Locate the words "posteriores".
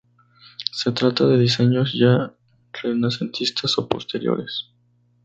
3.87-4.71